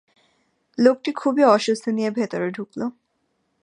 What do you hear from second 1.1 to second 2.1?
খুবই অস্বস্তি